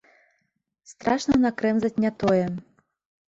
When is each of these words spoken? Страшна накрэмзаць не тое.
Страшна 0.91 1.35
накрэмзаць 1.45 2.01
не 2.05 2.11
тое. 2.23 2.45